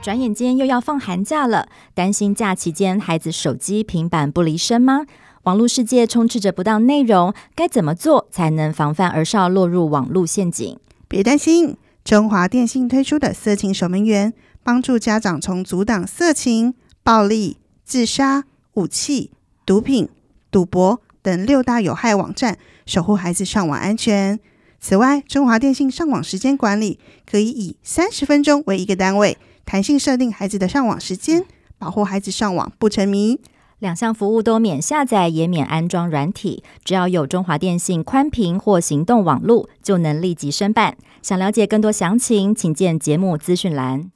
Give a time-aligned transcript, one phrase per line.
[0.00, 5.04] 转眼间又要放寒假了，担心假期间孩子手机、平板不离身吗？
[5.42, 10.78] 网络世界充斥着不当内容，该怎么做才能防范儿少落入网络陷阱？
[11.08, 14.32] 别担心，中华电信推出的色情守门员，
[14.62, 18.44] 帮助家长从阻挡色情、暴力、自杀、
[18.74, 19.32] 武器、
[19.66, 20.08] 毒品、
[20.50, 22.56] 赌博等六大有害网站，
[22.86, 24.38] 守护孩子上网安全。
[24.78, 29.36] 此外，中华电信上网时间管理可以以三十分钟为一个单位。
[29.70, 31.44] 弹性设定孩子的上网时间，
[31.76, 33.38] 保护孩子上网不沉迷。
[33.80, 40.96] 两项服务都免下载，也免安装软体，只要有中华电信宽频或行动网络，就能立即申办。
[41.20, 44.10] 想了解更多详情，请见节目资讯栏。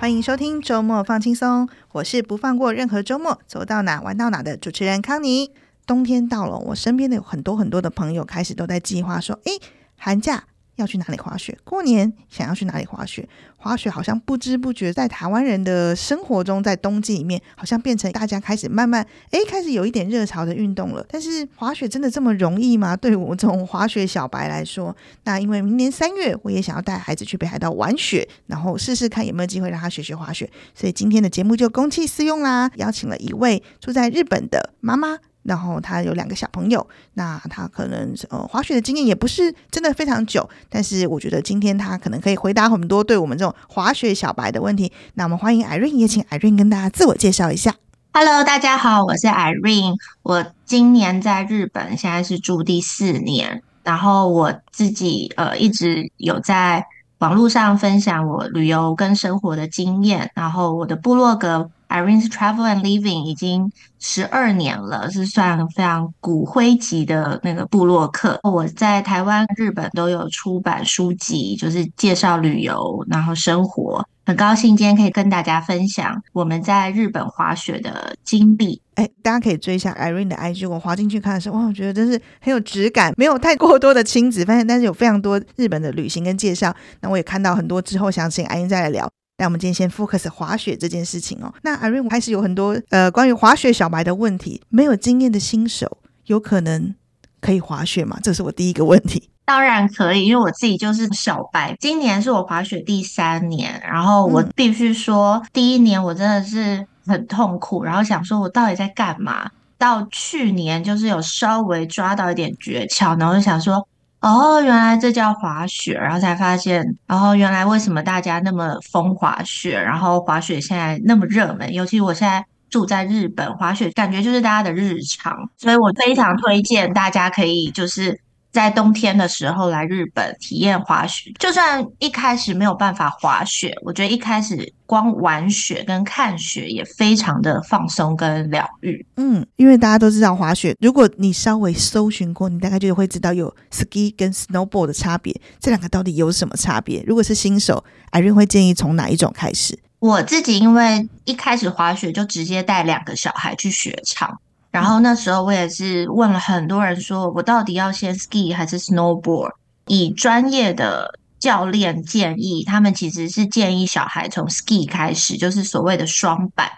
[0.00, 5.50] 欢迎收听周末放轻松，我是不放过任何周末，走到哪玩到哪的主持人康妮。
[5.92, 9.52] 冬天到了，我身边的有很多很多的朋友开始都在计划说：“诶，
[9.98, 10.42] 寒假
[10.76, 11.58] 要去哪里滑雪？
[11.64, 13.28] 过年想要去哪里滑雪？
[13.58, 21.04] 滑雪好像不知不觉在台湾人的生活中，在冬季里面好像变成大家开始慢慢诶开始有一点热潮的运动了。
[21.10, 22.96] 但是滑雪真的这么容易吗？
[22.96, 30.50] 对我这种滑雪小白来说，那因为明年三月我也想要带孩子去北海道玩雪，然后试试看有没有机会让他学学滑雪。
[30.74, 44.92] 所以今天的节目就公器私用啦，邀请了一位住在日本的妈妈。”然后他有两个小朋友，那他可能呃滑雪的经验也不是真的非常久，但是我觉得今天他可能可以回答很多对我们这种滑雪小白的问题。
[45.14, 47.74] 那我们欢迎 Irene，也请 Irene 跟大家自我介绍一下。
[48.12, 53.62] Hello，大家好，我是 Irene，我今年在日本，现在是住第四年。
[53.82, 56.86] 然后我自己呃一直有在
[57.18, 61.70] 网络上分享我旅游跟生活的经验，然后我的部落格。
[61.92, 68.40] Irene's Travel and Living 已经十二年了，是算非常骨灰级的那个部落客。
[68.42, 74.02] 我在台湾、日本都有出版书籍，就是介绍旅游，然后生活。
[74.24, 78.80] 很高兴今天可以跟大家分享我们在日本滑雪的经历。
[78.94, 80.68] 哎，大家可以追一下 Irene 的 IG。
[80.68, 86.74] 我滑进去看的时候，哇，我觉得真是很有质感，没有太过多的亲子，发现但是有非常多日本的旅行跟介绍。
[87.00, 89.10] 那我也看到很多之后想请 Irene 再来聊。
[89.42, 91.52] 那我们今天先 focus 滑雪这件事情哦。
[91.62, 96.94] 那 Irene 开始有很多呃关于滑雪小白的问题，没有经验的新手有可能
[97.40, 98.20] 可以滑雪吗？
[98.22, 99.30] 这是我第一个问题。
[99.44, 109.50] 当然可以，因为我自己就是小白，今年是我滑雪第三年，然后我必须说，第一年我真的是很痛苦，然后想说我到底在干嘛？
[109.76, 113.84] 到去年就是有稍微抓到一点诀窍，然后就想说。
[114.22, 128.21] 哦，原来这叫滑雪，然后才发现，然后原来为什么大家那么疯滑雪，然后滑雪现在那么热门，尤其我现在住在日本，滑雪感觉就是大家的日常，所以我非常推荐大家可以就是。
[128.52, 139.04] 在冬天的时候来日本体验滑雪，就算一开始没有办法滑雪，我觉得一开始光玩雪跟看雪也非常的放松跟疗愈。
[139.16, 147.02] 嗯，因为大家都知道滑雪，如果你稍微搜寻过，你大概就会知道有 ski 跟 snowboard 的差别，这两个到底有什么差别？
[147.06, 149.78] 如果是新手，Irene 会建议从哪一种开始？
[149.98, 154.40] 我自己因为一开始滑雪就直接带两个小孩去雪场。
[154.72, 159.52] 然后那时候我也是问了很多人，说我到底要先 ski 还是 snowboard？
[159.86, 166.70] 以专业的教练建议，他们其实是建议小孩从 ski 开始，就是所谓的双板，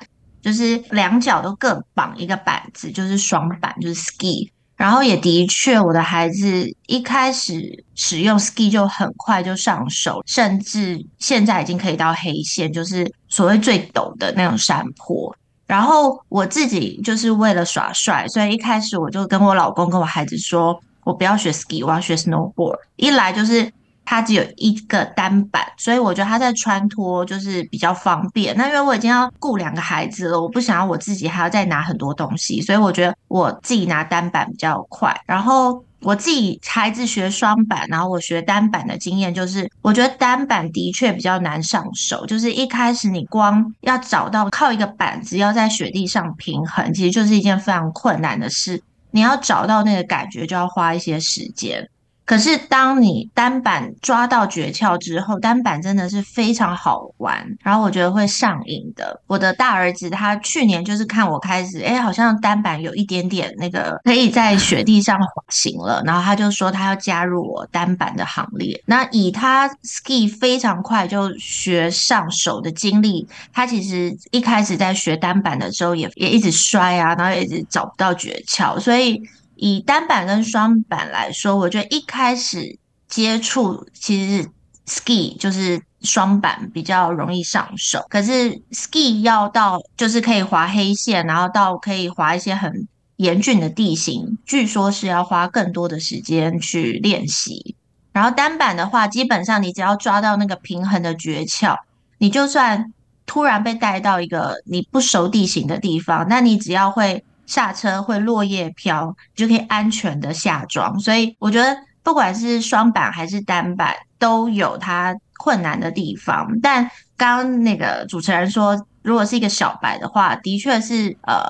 [0.43, 4.51] 就是两脚都各绑一个板子，就是双板，就是 ski。
[4.77, 15.33] 然后也的确，我的孩子一开始使用 ski 就很快就上手，甚至现在已经可以到黑线，就是所谓最陡的那种山坡。
[15.67, 22.79] 然后我自己就是为了耍帅，所以一开始我就跟我老公跟我孩子说，我不要学 ski，我要学 snowboard。
[22.97, 23.73] 一来就是
[24.05, 28.57] 他只有一个单板，所以我觉得他在穿脱就是比较方便。
[28.57, 35.15] 那因为我已经要顾两个孩子了，我不想要我自己还要再拿很多东西，所以我觉得我自己拿单板比较快。
[35.27, 35.83] 然后。
[36.05, 48.83] 我自己孩子学双板，然后我学单板的经验就是，我觉得单板的确比较难上手，就是一开始你光要找到靠一个板子要在雪地上平衡，其实就是一件非常困难的事。
[49.11, 51.89] 你要找到那个感觉，就要花一些时间。
[52.27, 59.21] 可是，当你单板抓到诀窍之后，单板真的是非常好玩，然后我觉得会上瘾的。
[59.27, 68.83] 我的大儿子他去年就是看我开始，哎，好像单板有一点点那个可以在雪地上滑行了，然后他就说他要加入我单板的行列。
[68.87, 79.23] 那以他 ski 非常快就学上手的经历，他其实一开始在学单板的时候也也一直摔啊，然后也一直找不到诀窍，所以。
[79.57, 84.49] 以单板跟双板来说，我觉得一开始接触其实
[84.87, 97.77] ski 就是双板比较容易上手，可是 ski 要到就是可以滑黑线，然后到可以滑一些很严峻的地形，据说是要花更多的时间去练习。
[98.13, 101.77] 然后单板的话，基本上你只要抓到那个平衡的诀窍，
[102.19, 102.93] 你就算
[103.25, 107.25] 突然被带到一个你不熟地形的地方，那你只要会。
[107.47, 110.99] 下车会落叶飘，就可以安全的下装。
[110.99, 116.49] 所以我觉得，不管是双板还是单板，都有它困难的地方。
[116.63, 121.43] 但刚刚那个主持人说，如果是一个小白的话，的确是呃，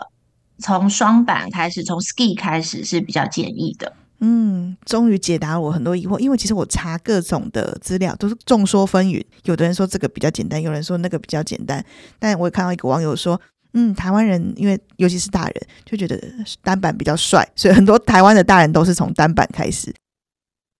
[0.59, 3.93] 从双板开始，从 ski 开始是比较建议的。
[4.21, 6.19] 嗯，终于解答了我很多疑惑。
[6.19, 11.85] 因为其实我查各种的资料都是众说纷纭，有的人说这个比较简单，有人说那个比较简单。
[12.19, 13.41] 但我也看到一个网友说。
[13.75, 15.55] 嗯，台湾人因为尤其是大人
[15.85, 16.19] 就觉得
[16.63, 19.93] 单板比较帅，所以很多台湾的大人都是从单板开始。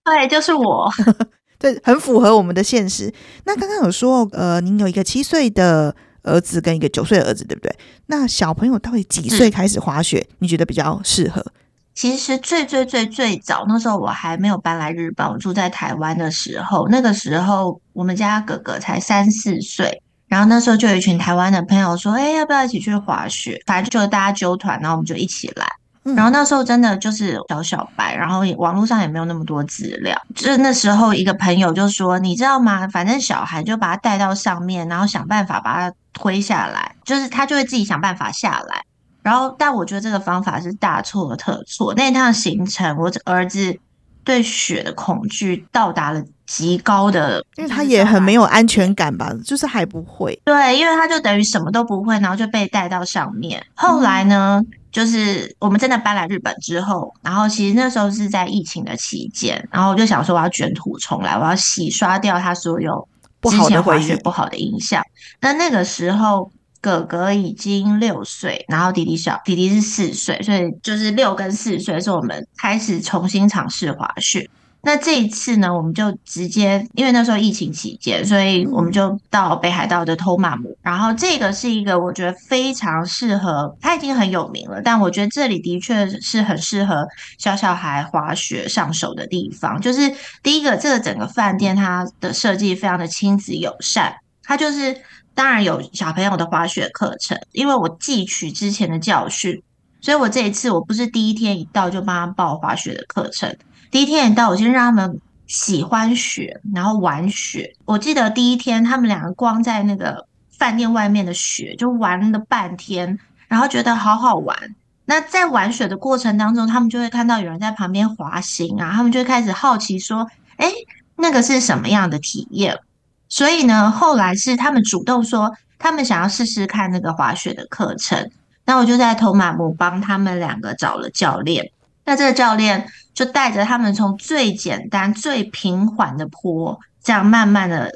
[0.03, 0.89] 对，就是我，
[1.59, 3.13] 对，很符合我们的现实。
[3.43, 7.75] 那刚刚有说，呃，您有一个七岁的儿子跟一个九岁的儿子，对不对？
[8.05, 10.25] 那小朋友到底几岁开始滑雪？
[10.29, 11.45] 嗯，你觉得比较适合？
[11.93, 20.01] 其实最最最最早那时候我还没有搬来日本，我住在台湾的时候，那个时候我们家哥哥才三四岁。
[20.27, 23.61] 然后那时候就有一群台湾的朋友说：“哎，要不要一起去滑雪？
[23.65, 25.65] 反正就大家揪团，然后我们就一起来。
[26.03, 30.19] 嗯”然后那时候真的就是小小白，然后网络上也没有那么多资料。
[30.33, 32.87] 就是那时候一个朋友就说：“你知道吗？
[32.87, 38.83] 反正小孩就把他带到上面，然后想办法把他推下来，就是他就会自己想办法下来。”
[39.21, 41.93] 然后，但我觉得这个方法是大错特错。
[41.95, 43.79] 那一趟行程，我儿子。
[44.25, 50.37] 对雪的恐惧到达了极高的，因为他也很没有安全感吧，就是还不会。
[50.43, 53.65] 对，因为他就等于什么都不会，然后就被带到上面。
[53.75, 63.07] 后来呢，嗯、就是我们真的搬来日本之后，然后其实那时候是在疫情的期间，然后我就想说我要卷土重来，我要洗刷掉他所有
[63.43, 65.01] 之前滑雪不好的印象。
[65.39, 66.51] 那那个时候。
[66.85, 74.47] 哥哥已经六岁，然后弟弟小，弟弟是四岁，所以就是六跟四岁是我们开始重新尝试滑雪。
[74.83, 80.77] 那这一次呢，我们就直接，因为那时候疫情期间，所以我们就到北海道的托马姆。
[80.83, 87.07] 然后这个是一个我觉得非常适合，它已经很有名了，但我觉得这里的确是很适合
[87.39, 89.81] 小小孩滑雪上手的地方。
[89.81, 94.95] 就是第一个，这个整个饭店它的设计非常的亲子友善，它就是。
[95.35, 99.61] 当然有小朋友的滑雪课程，因为我汲取之前的教训，
[99.99, 103.55] 所以我这一次我不是第一天一到就帮他报滑雪的课程。
[103.91, 107.75] 第一天一到，我先让他们喜欢雪，然后玩雪。
[107.83, 110.25] 我记得第一天他们两个光在那个
[110.57, 114.57] 饭店外面的雪就玩了半天，然后觉得好好玩。
[115.05, 120.27] 那在玩雪的过程当中，他们就会看到有人在旁边滑行啊，他们就会开始好奇说
[120.57, 120.71] ：“诶，
[121.17, 122.79] 那个是什么样的体验？”
[123.27, 128.29] 所以呢，后来是他们主动说，他们想要试试看那个滑雪的课程。
[128.65, 131.71] 那我就在托马姆帮他们两个找了教练。
[132.05, 137.91] 那这个教练就带着他们从最简单、最平缓的坡，这样慢慢的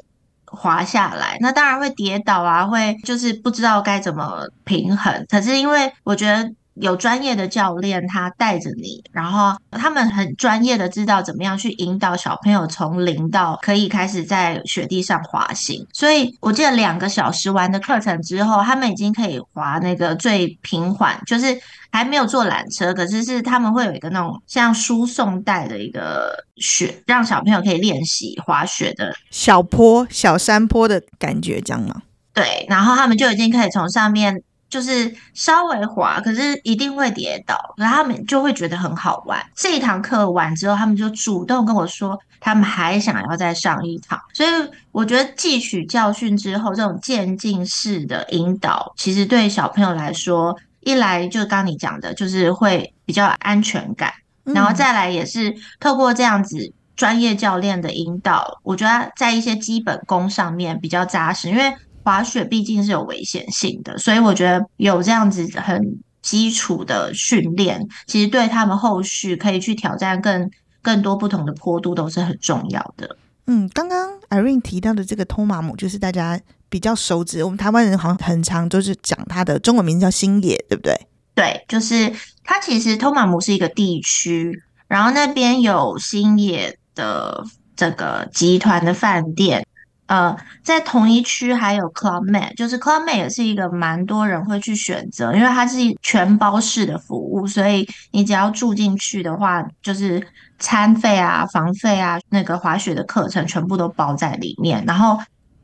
[0.46, 1.38] 滑下来。
[1.40, 5.26] 那当然会跌倒啊，会就是不知道该怎么平衡。
[5.28, 6.50] 可是因为我觉得。
[6.80, 15.86] 有专业的教练，他带着你，然后他们很专业的知道怎么样去引导小朋友从零到可以开始在雪地上滑行。
[15.92, 21.58] 所以我记得两个小时完的课程之后，他们已经可以滑那个最平缓，就是
[21.90, 32.02] 还没有坐缆车，可是是他们会有一个那种像输送带的一个雪，让小朋友可以练习滑雪的小坡、小山坡的感觉，这样吗？
[32.32, 34.42] 对，然后他们就已经可以从上面。
[34.70, 39.44] 就是稍微滑，可是一定会跌倒，然后他们就会觉得很好玩。
[39.56, 44.18] 这一堂课完之后，他们就主动跟我说，他们还想要再上一堂。
[44.32, 44.48] 所以
[44.92, 54.12] 我觉得汲取教训之后，这种渐进式的引导，其实对小朋友来说，一来就刚你讲的，就是会比较安全感，
[54.44, 61.74] 然后再来也是透过这样子专业教练的引导，我觉得在一些基本功上面比较扎实，因为。
[62.02, 70.50] 滑雪毕竟是有危险性的，所以我觉得有这样子很基础的训练，其实对他们后续可以去挑战更
[70.82, 73.16] 更多不同的坡度都是很重要的。
[73.46, 80.94] 嗯，刚刚 Irene 提到的这个托马姆，就是大家比较熟知，我们台湾人好像很常就是讲它的中文名字叫星野，对不对？
[81.34, 82.12] 对，就是
[82.44, 87.42] 它其实托马姆是一个地区，然后那边有星野的
[87.74, 89.66] 这个集团的饭店。
[90.10, 100.20] 呃，在同一区还有 Club Med，就是 Club Med 也是一个蛮多人会去选择，因为它是全包式的服务，所以你只要住进去的话，就是
[100.58, 104.84] 餐费啊、房费啊、那个滑雪的课程全部都包在里面。
[104.84, 105.16] 然后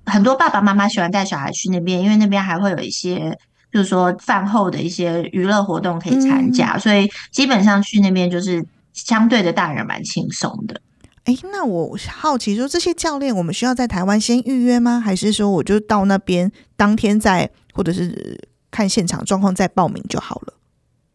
[0.05, 3.37] 很多爸爸妈妈喜欢带小孩去那边，因为那边还会有一些，
[3.73, 10.81] 就是说饭后的一些娱乐活动可以参加，嗯、所以基本上去那边就是相对的大人蛮轻松的。
[11.27, 15.01] 哎，那我好奇说，这些教练我们需要在台湾先预约吗？
[15.01, 20.55] 还是说我就到那边当天再，或者是看现场状况再报名就好了？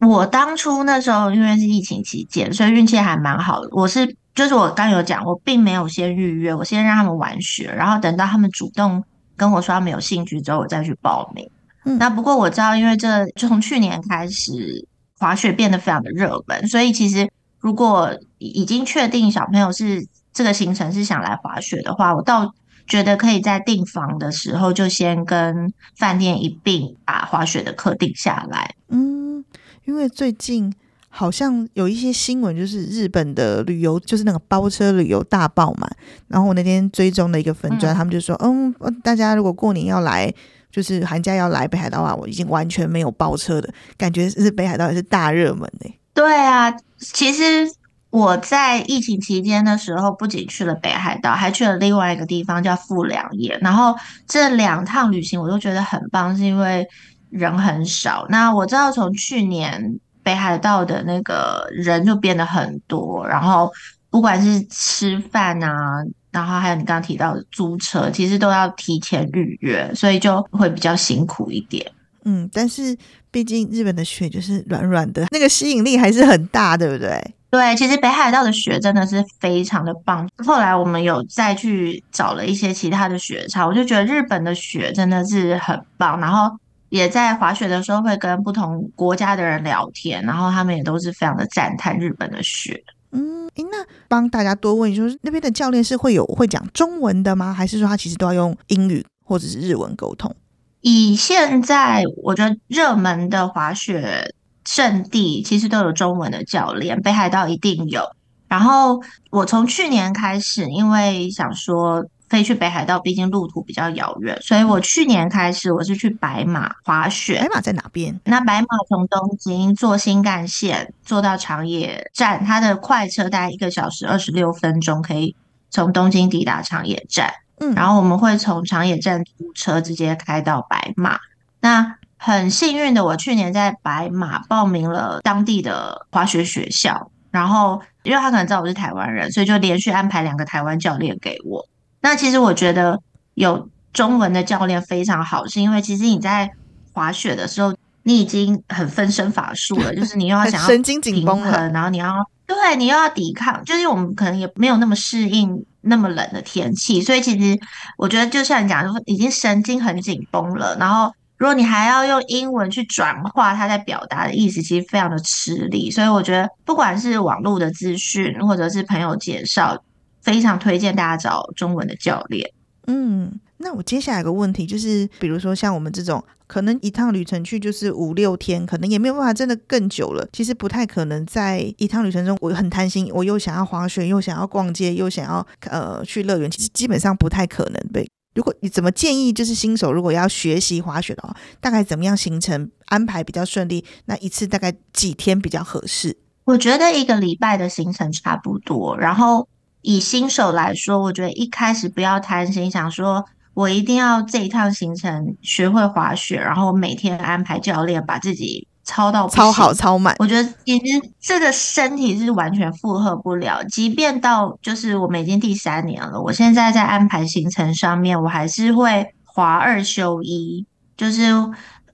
[0.06, 3.70] 我当初那时候因为是疫情期间，所以运气还蛮好的。
[3.72, 9.02] 我是就是我刚有讲，我并没有先预约，我先让他们玩雪，然后等到他们主动
[9.38, 11.50] 跟我说他们有兴趣之后，我再去报名。
[11.86, 14.86] 嗯，那不过我知道，因为这就从去年开始
[15.18, 17.32] 滑雪变得非常的热门，所以其实。
[17.62, 22.54] 如果已经确定小朋友是这个行程是想来滑雪的话，我倒
[22.88, 28.76] 觉得可以在订房的时候就先跟饭店一并把滑雪的课定下来。
[28.90, 29.46] 嗯，
[29.86, 30.74] 因为最近
[31.08, 35.90] 好像有一些新闻，就是日本的旅游，就是那个包车旅游大爆满。
[36.28, 40.34] 然后我那天追踪的一个粉砖，嗯、他们就说：“嗯，大家如果过年要来，
[40.72, 47.66] 就是寒假要来北海道啊，我已经完全没有包车的感觉，是北海道也是大热门呢、欸。”对啊，其实
[48.10, 53.58] 我在疫情期间的时候，不仅去了北海道，还去了另外一个地方叫富良野。
[53.60, 53.96] 然后
[54.28, 56.86] 这两趟旅行我都觉得很棒，是因为
[57.30, 58.26] 人很少。
[58.30, 63.72] 那我知道从去年北海道的那个人就变得很多，然后
[64.10, 71.90] 不管是吃饭啊，然后还有你刚刚提到的租车，其实都要提前预约，所以就会比较辛苦一点。
[72.26, 72.98] 嗯，但是。
[73.34, 77.18] 毕竟日本的雪就是软软的，那个吸引力还是很大，对不对？
[77.50, 80.30] 对，其实北海道的雪真的是非常的棒。
[80.46, 86.20] 后来我们有再去找了一些其他的雪场，我就觉得日本的雪真的是很棒。
[86.20, 86.54] 然后
[86.90, 92.84] 也在滑雪的时候会跟不同国家的人聊天，然后他们也都是非常的赞叹日本的雪。
[93.14, 93.78] 嗯，诶，那
[94.10, 97.54] 帮大家多问就是那边的教练是会有会讲中文的吗？
[97.54, 100.36] 还是说他其实都要用英语或者是日文沟通？
[100.82, 104.34] 以现在我觉得热门的滑雪
[104.66, 108.04] 胜地，其实都有中文的教练，北海道一定有。
[108.48, 117.40] 然后我从去年开始，因为想说飞去北海道，毕竟路途比较遥远，所以我去年开始我是去白马滑雪。
[117.40, 118.20] 白马在哪边？
[118.26, 125.36] 那白马从东京坐新干线坐到长野站，它的快车大概一个小时二十六分钟，可以
[125.70, 127.34] 从东京抵达长野站。
[127.62, 131.20] 嗯，然后我们会从长野站租车直接开到白马。
[131.60, 141.64] 那很幸运的，我去年在白马报名了当地的滑雪学校，然后因为他可能知道我是台湾人，所以就连续安排两个台湾教练给我。
[142.02, 143.00] 那其实我觉得
[143.36, 146.50] 有中文的教练非常好，是因为其实你在
[146.94, 152.12] 滑雪的时候，你已经很分身乏术了， 就是你又要想要神经紧绷了，然后你要
[152.48, 155.64] 对，你又要抵抗，就是我们可能也没有那么适应。
[155.82, 157.60] 那么冷的天气，所以其实
[157.98, 160.78] 我觉得就像你讲，已经神经很紧绷了。
[160.78, 165.90] 然后，如果你还要用英文去转化他在表达的意思，其实非常的吃力。
[165.90, 169.84] 所以我觉得，不管是网络的资讯，或者是朋友介绍，
[170.22, 172.50] 非常推荐大家找中文的教练。
[172.88, 173.40] 嗯。
[173.62, 180.28] 那我接下来有个问题就是，比如说像我们这种，可能一趟旅程去就是五六天，可能也没有办法真的更久了。
[180.34, 187.82] 其实不太可能在一趟旅程中，我很贪心，我又想要滑雪，又想要逛街，又想要呃去乐园，其实基本上不太可能。
[187.94, 193.86] 对，如果你怎么建议，就是新手如果要学习滑雪的话，大概怎么样行程安排比较顺利？
[194.06, 196.18] 那一次大概几天比较合适？
[196.46, 198.98] 我觉得一个礼拜的行程差不多。
[198.98, 199.48] 然后
[199.82, 203.24] 以新手来说，我觉得一开始不要贪心，想说。
[203.54, 210.16] 我一定要这一趟行程学会滑雪，然后每天安排教练把自己操到超好超满。
[210.20, 213.62] 我觉得其实这个身体是完全负荷不了。
[213.66, 220.66] 即便到就是我们已经第三年了，我现在在安排行程上面，我还是会滑二休一，
[220.96, 221.34] 就是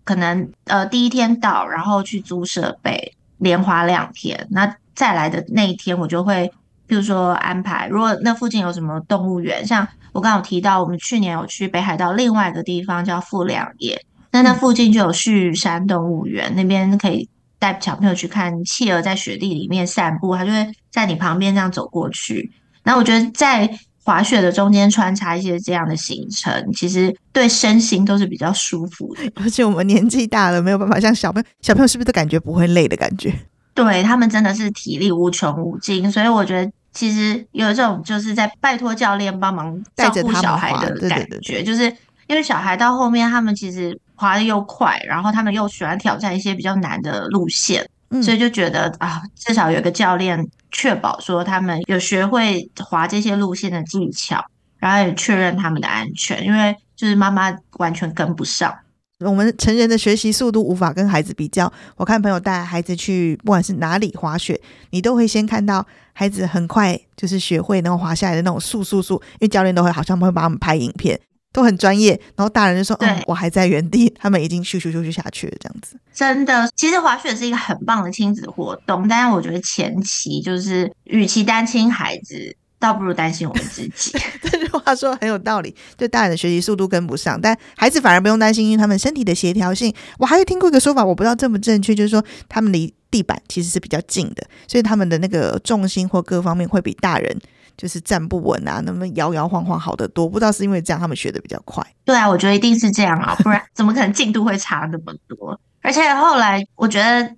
[0.04, 4.48] 可能呃第一天到，然后去租设备，连滑两天。
[4.52, 6.52] 那再来的那一天，我就会。
[6.90, 9.86] 比如说安排，如果那附近有什么动物园，像
[10.18, 22.52] 我刚刚有提到，我们去年有去北海道另外一个地方叫富良野，那那附近就有旭山动物园，那边可以带小朋友去看企鹅在雪地里面散步，它就会在你旁边这样走过去。
[22.82, 23.70] 那我觉得在
[24.04, 29.22] 滑雪的中间穿插一些这样的行程，其实对身心都是比较舒服的。
[29.40, 33.32] 而且我们年纪大了，没有办法像小朋友，小朋友是不是都感觉不会累的感觉？
[33.76, 36.72] 对，他们真的是体力无穷无尽，所以我觉得。
[36.98, 41.84] 其实有一种就是在拜托教练帮忙照顾小孩的感觉，就是
[42.26, 54.44] 因为小孩到后面他们其实滑的又快，然后他们又喜欢挑战一些比较难的路线，嗯、所以就觉得啊，至少有个教练确保说他们有学会滑这些路线的技巧，
[54.80, 58.76] 然后也确认他们的安全，因为就是妈妈完全跟不上。
[59.20, 61.72] 我们成人的学习速度无法跟孩子比较。
[61.96, 64.60] 我看朋友带孩子去，不管是哪里滑雪，
[64.92, 65.84] 你都会先看到
[66.20, 71.20] 孩子很快就是学会，那种滑下来的那种速速速，因为教练都会好像会帮他们拍影片，
[71.54, 72.20] 都很专业。
[72.36, 82.58] 然后大人就说：“嗯，我还在原地，他们已经咻咻咻咻下去了。”这样子，真的，其实滑雪是一个很棒的亲子活动，但是我觉得前期就是，与其担心孩子。
[82.80, 84.12] 倒不如担心我们自己。
[84.42, 89.94] 这句话说很有道理，就大人的学习速度跟不上，但孩子反而不用担心，因为他们身体的协调性。
[90.20, 97.36] 我还有听过一个说法，我不知道正不正确，就是说他们离地板其实是比较近的，所以他们的那个重心或各方面会比大人
[97.76, 100.30] 就是站不稳啊，那么摇摇晃晃好得多。
[100.30, 101.84] 不知道是因为这样，他们学的比较快。
[102.06, 105.60] 对啊，我觉得一定是这样啊，不然怎么可能进度会差那么多？
[105.82, 107.36] 而且后来我觉得。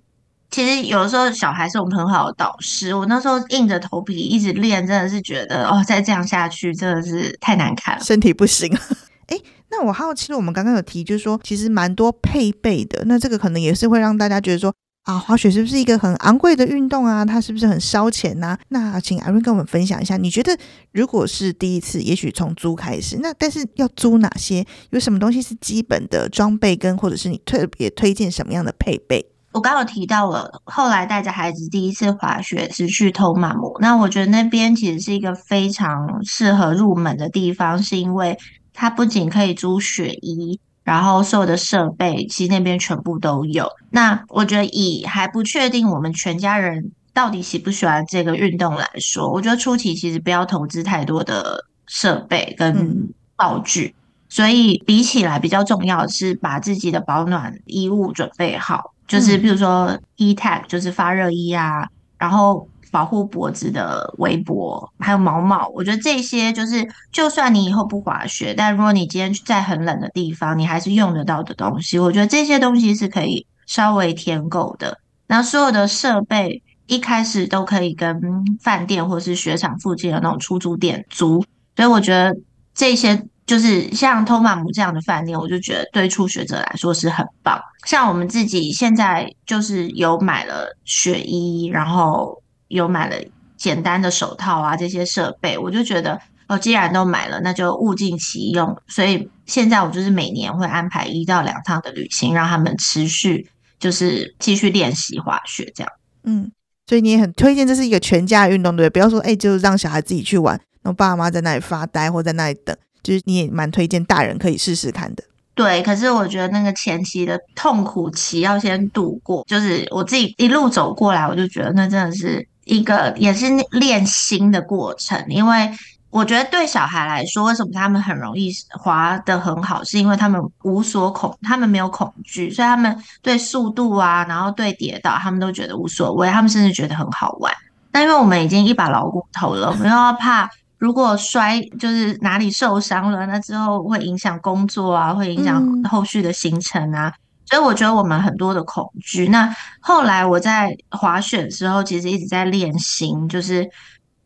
[0.50, 2.94] 其实有的时候小孩是我们很好的导师。
[2.94, 8.68] 我那时候硬着头皮一直练，真的是觉得哦，再这样下去真的是太难看了，身体不行。
[9.28, 9.38] 哎，
[9.70, 13.04] 那我好奇，我们刚刚有提，就是说其实蛮多配备的。
[13.06, 17.24] 那这个可能也是会让大家觉得说啊，滑雪是不是一个很昂贵的运动啊？
[17.24, 18.58] 它是不是很烧钱呐？
[18.70, 20.58] 那请 Irene 跟我们分享一下，你觉得
[20.90, 24.66] 如果是第一次，也许从租开始，那但是要租哪些？
[24.90, 29.29] 有什么东西是基本的装备，跟或者是你特别推荐什么样的配备？
[29.52, 33.76] 我刚刚有提到了，后来带着孩子第一次滑雪是去偷马姆。
[33.80, 38.38] 那我觉得那边其实是一个非常适合入门的地方，是因为
[38.72, 43.68] 它不仅可以租雪衣，然后所有的设备其实那边全部都有。
[43.90, 53.94] 那我觉得以还不确定我们全家人到底喜不喜欢这个运动来说，我觉得初期其实不要投资太多的设备跟道具。
[54.28, 58.94] 所以比起来比较重要的是把自己的保暖衣物准备好。
[59.10, 61.84] 就是比如说 E-TAG 就是发热衣啊，
[62.16, 65.66] 然后保护脖子的围脖，还有毛毛。
[65.74, 71.98] 我觉得这些就是，就算你以后不滑雪，但如果你今天在很冷的地方，你还是用得到的东西。
[71.98, 74.96] 我觉得这些东西是可以稍微添购的。
[75.26, 78.20] 然后所有的设备一开始都可以跟
[78.60, 81.44] 饭店或是雪场附近的那种出租店租，
[81.74, 82.36] 所以我觉得
[82.72, 83.26] 这些。
[83.50, 87.60] 就是像托马姆这样的饭店，我就觉得对初学者来说是很棒。
[87.84, 93.16] 像我们自己现在就是有买了雪衣，然后有买了
[93.56, 98.80] 简单的手套啊这些设备，我就觉得哦，既然都买了，那就物尽其用。
[98.86, 105.92] 所以现在我就是每年会安排一到两趟的旅行，让他们持续就是继续练习滑雪这样。
[106.22, 106.52] 嗯，
[106.86, 108.90] 所以你也很推荐这是一个全家运动，对不对？
[108.90, 112.76] 不要说哎，就是让小孩自己去玩，然后爸妈在那里发呆或在那里等。
[113.02, 115.82] 就是你也蛮推荐大人可以试试看的，对。
[115.82, 125.24] 可是我觉得那个前期的痛苦期要先度过，就是我自己一路走过来，我就觉得那真的是一个也是练心的过程。
[125.28, 125.70] 因为
[126.10, 137.54] 我觉得对小孩来说，为什么他们很容易滑得很好，是因为他们无所恐，他们没有恐惧，所以他们对速度啊，然后对跌倒，他们都觉得无所谓，他们甚至觉得很好玩。
[137.92, 140.50] 但因为我们已经一把老骨头了，我们又要怕。
[140.80, 147.08] 如果摔就是哪里受伤了，那之后会影响工作啊，会影响后续的行程啊。
[147.08, 147.14] 嗯。
[147.50, 149.28] 所以我觉得我们很多的恐惧。
[149.28, 153.68] 那后来我在滑雪的时候，其实一直在练心，就是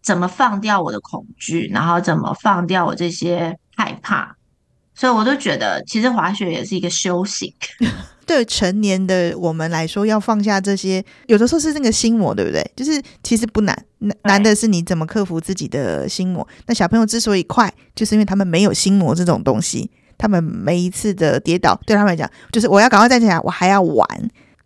[0.03, 4.37] 怎么放掉我的恐惧，然后怎么放掉我这些害怕。
[4.95, 7.53] 所以我都觉得，其实滑雪也是一个修行。
[8.27, 12.65] 对成年的我们来说，要放下这些，有的时候是那个心魔，对不对？
[12.75, 16.47] 就是其实不难，难难的是你怎么克服自己的心魔。
[16.67, 19.91] 那小朋友之所以快，就是因为他们没有心魔这种东西。
[20.17, 24.07] 他们每一次的跌倒，对他们来讲，就是我要赶快站起来，我还要玩。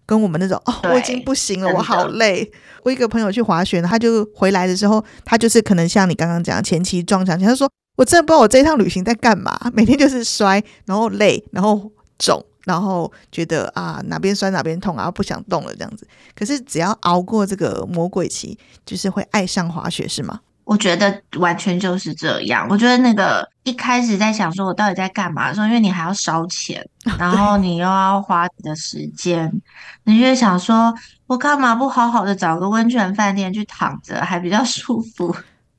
[0.05, 2.51] 跟我们那种哦，我已经不行了，我好累。
[2.83, 12.43] 我一个朋友去滑雪，他就回来的时候，他就是可能像你刚刚讲，前期撞墙，他说我真的不知道我这一趟旅行在干嘛，每天就是摔，然后累，然后肿。
[12.69, 16.07] 然后觉得啊，哪边酸哪边痛，然后不想动了这样子。
[16.37, 20.39] 可是只要熬过这个魔鬼期，就是会爱上滑雪，是吗？
[20.65, 22.67] 我觉得完全就是这样。
[22.69, 26.87] 我觉得那个一开始在想说我到底在干嘛的时候，因为你还要烧钱，
[27.19, 29.51] 然后你又要花你的时间，
[30.05, 30.95] 你就会想说，
[31.27, 35.35] 我干嘛不好好的找个温泉饭店去躺着，还比较舒服？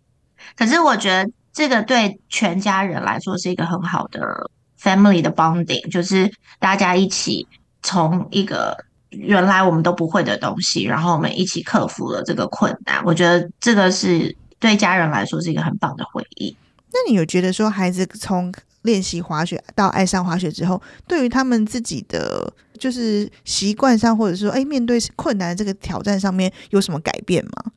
[0.57, 4.49] 可是我觉得这个对全家人来说是一个很好的。
[4.81, 7.47] Family 的 bonding 就是大家一起
[7.83, 8.77] 从一个
[9.09, 13.03] 原来我们都不会的东西，然后我们一起克服了这个困难。
[13.03, 16.55] 我觉得这个是对家人来说是一个很棒的回忆。
[16.91, 27.71] 那你有觉得说孩子从练习滑雪到爱上滑雪之后，对于他们自己的就是习惯上，或者说哎面对困难这个挑战上面有什么改变吗？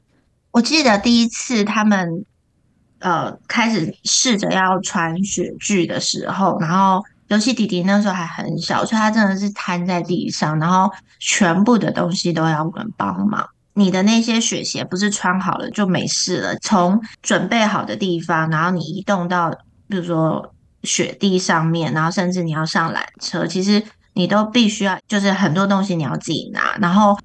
[0.50, 2.24] 我记得第一次他们
[3.02, 13.46] 呃开始试着要穿雪具的时候，然后尤其弟弟那时候还很小，所以他真的是瘫在地上，然后全部的东西都要我们帮忙。
[13.74, 19.50] 你的那些雪鞋不是穿好了就没事了，从准备好的地方，然后你移动到
[19.88, 23.82] 比如说雪地上面，然后甚至你要上缆车，其实
[24.14, 27.18] 你都必须要就是很多东西你要自己拿，然后。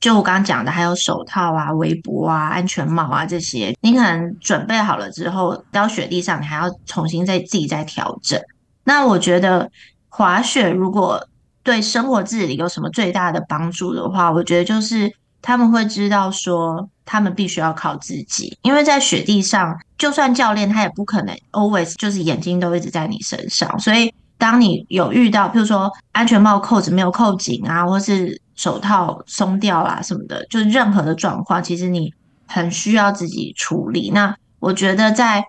[0.00, 8.40] 就我刚刚讲的，还有手套啊、围脖啊、安全帽啊这些，你可能准备好了之后，到雪地上你还要重新再自己再调整。
[8.84, 9.70] 那我觉得
[10.08, 11.28] 滑雪如果
[11.62, 32.12] 对生活自理有什么最大的帮助的话，我觉得就是他们会知道说，他们必须要靠自己，因为在雪地上，就算教练他也不可能 always 就是眼睛都一直在你身上，所以当你有遇到，譬如说安全帽扣子没有扣紧啊，或是手套松掉啦什么的，就任何的状况，其实你
[32.44, 34.10] 很需要自己处理。
[34.12, 35.44] 那我觉得在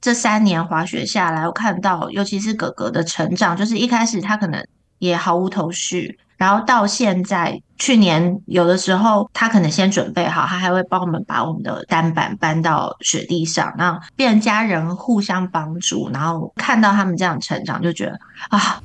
[0.00, 4.66] 这三年滑雪下来，我看到，尤其是哥哥的成长，就是一开始他可能
[4.98, 18.80] 也毫无头绪，然后到现在，去年有的时候他可能先准备好，他还会帮我们把我们的单板搬到雪地上，然后变家人互相帮助，然后看到他们这样成长，就觉得啊。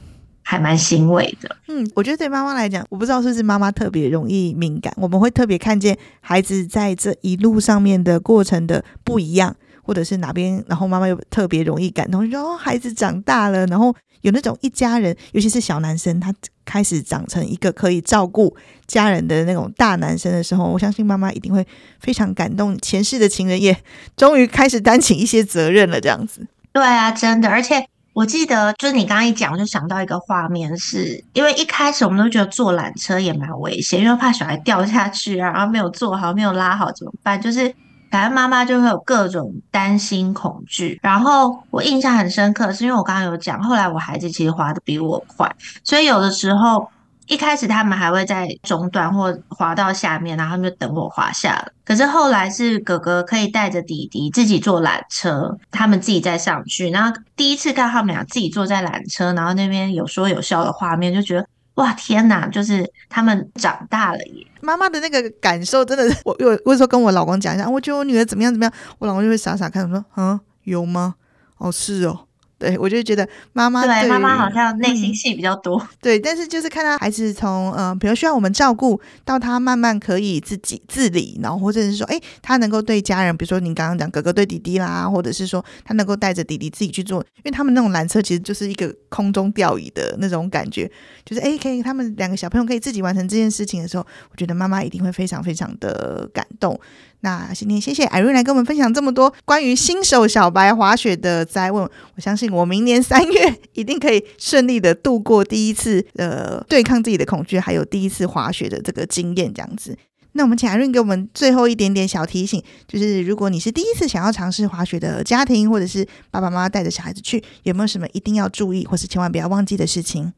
[0.50, 16.34] 还蛮欣慰的，嗯，我觉得对妈妈来讲，我不知道是不是妈妈特别容易敏感，我们会特别看见孩子在这一路上面的过程的不一样，或者是哪边，然后妈妈又特别容易感动，就说哦，孩子长大了，然后有那种一家人，尤其是小男生，他
[16.66, 18.56] 开始长成一个可以照顾
[18.88, 21.64] 家人的那种大男生的时候，我相信妈妈一定会
[22.00, 23.78] 非常感动，前世的情人也
[24.18, 26.48] 终于开始担起一些责任了，这样子。
[26.74, 27.86] 对啊，真的，而且。
[28.14, 37.40] 我记得，就是你刚刚一讲，我就想到一个画面是，因为一开始我们都觉得坐缆车也蛮危险，因为怕小孩掉下去啊，然后没有坐好，没有拉好怎么办？
[37.42, 37.74] 就是
[38.12, 41.00] 反正妈妈就会有各种担心、恐惧。
[41.02, 45.50] 然后我印象很深刻，是因为我刚刚有讲，后来我孩子其实滑得比我快，
[45.84, 46.90] 所以有的时候。
[47.30, 51.72] 一开始他们还会在中段或滑到下面，然后他们就等我滑下了。
[51.86, 56.90] 可是后来是哥哥可以带着弟弟自己坐缆车，他们自己再上去。
[56.90, 64.48] 然后第一次看他们俩自己坐在缆车，然后那边有说有笑的画面，就觉得哇天哪，就是他们长大了耶！
[64.62, 71.14] 妈妈的那个感受真的，我有我有时候跟我老公讲一下，我觉得我女儿怎么样怎么样，我老公就会傻傻看我说，嗯，有吗？
[71.60, 72.22] 哦，是哦。
[72.60, 75.80] 对，我就觉得妈妈对妈妈好像内心戏比较多。
[75.80, 75.88] 嗯。
[76.02, 90.92] 对，但是就是看到孩子从嗯、呃，比如需要我们照顾，到他慢慢可以自己自理，然后或者是说，哎，他能够对家人，比如说你刚刚讲哥哥对弟弟啦，或者是说他能够带着弟弟自己去做，因为他们那种缆车其实就是一个空中吊椅的那种感觉，
[91.24, 96.78] 就是哎，可以他们两个小朋友可以自己完成这件事情的时候，我觉得妈妈一定会非常非常的感动。
[97.22, 101.84] 那今天谢谢 Irene 来跟我们分享这么多关于新手小白滑雪的灾问，
[102.16, 109.98] 我相信我明年三月一定可以顺利的度过第一次呃对抗自己的恐惧，还有第一次滑雪的这个经验这样子。
[110.34, 120.34] 那我们请阿润给我们最后一点点小提醒，就是如果你是第一次想要尝试滑雪的家庭，或者是爸爸妈妈带着小孩子去，有没有什么一定要注意，或是千万不要忘记的事情？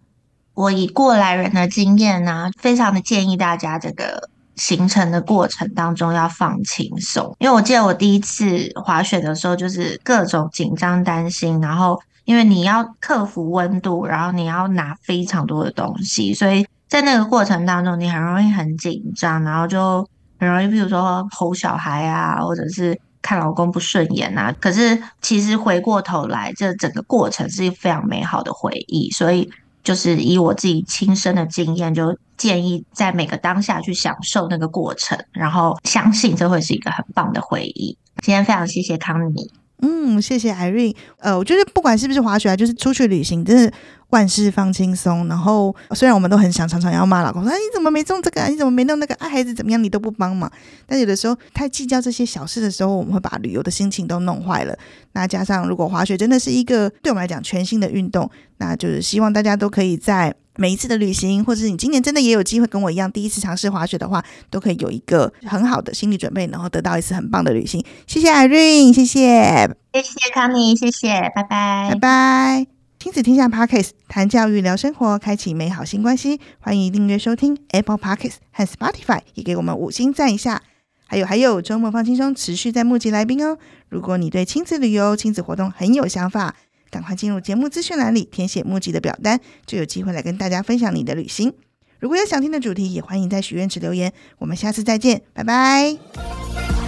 [0.53, 4.29] 我以过来人的经验呢、非常的建议大家这个。
[4.61, 20.07] 行程的过程当中要放轻松，因为我记得我第一次滑雪的时候，就是各种紧张担心，然后因为你要克服温度，然后你要拿非常多的东西，所以在那个过程当中，你很容易很紧张，然后就
[20.39, 24.53] 很容易，比如说吼小孩啊，或者是看老公不顺眼啊。
[24.59, 29.49] 可是其实回过头来，这整个过程是一个非常美好的回忆，所以。
[29.83, 37.97] 就是以我自己亲身的经验，就建议在每个当下去享受那个过程，然后相信这会是一个很棒的回忆。
[38.21, 40.95] 今天非常谢谢康妮，嗯，谢谢 Irene。
[41.17, 43.73] 呃，我觉得不管是不是滑雪啊，就是出去旅行，真的。
[44.11, 48.47] 万事放轻松，然后虽然我们都很想常常要骂老公说，你怎么没种这个啊？
[48.49, 49.15] 你怎么没弄那个？
[49.15, 49.81] 啊，孩子怎么样？
[49.81, 50.51] 你都不帮忙。
[50.85, 54.77] 但有的时候太计较这些小事的时候，我们会把旅游的心情都弄坏了。
[55.13, 67.83] 那加上如果滑雪真的是一个对我们来讲全新的运动，那就是希望大家都可以在每一次的旅行，或者是你今年真的也有机会跟我一样第一次尝试滑雪的话，都可以有一个很好的心理准备，然后得到一次很棒的旅行。
[68.05, 72.67] 谢谢 Irene，谢谢，谢谢康妮，谢谢，拜拜，拜拜。
[72.99, 76.39] 亲子天下 Podcast 谈教育聊生活，开启美好新关系。
[76.59, 80.61] 欢迎订阅收听 Apple Podcast 和 Spotify，也给我们五星赞一下。
[81.07, 83.57] 还有还有，周末放轻松，持续在募集来宾哦。
[83.89, 86.55] 如果你对亲子旅游、亲子活动很有想法，
[86.91, 91.53] 赶快进入节目资讯栏里填写募集的表单，就有机会来跟大家分享你的旅行。
[91.99, 94.11] 如果有想听的主题，也欢迎在许愿池留言。
[94.39, 96.80] 我们下次再见，拜拜。